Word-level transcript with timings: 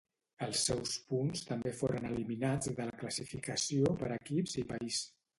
Els 0.43 0.61
seus 0.67 0.93
punts 1.09 1.43
també 1.49 1.73
foren 1.81 2.07
eliminats 2.09 2.71
de 2.79 2.87
la 2.87 2.95
classificació 3.01 3.93
per 3.99 4.09
equips 4.17 4.57
i 4.63 4.65
país. 4.73 4.99